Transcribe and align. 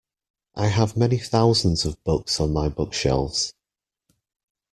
I 0.55 0.69
have 0.69 0.97
many 0.97 1.19
thousands 1.19 1.85
of 1.85 2.03
books 2.03 2.39
on 2.39 2.51
my 2.51 2.69
bookshelves. 2.69 3.53